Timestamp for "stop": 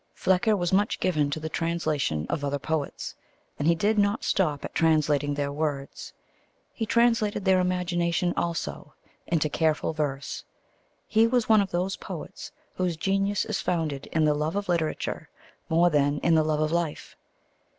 4.23-4.65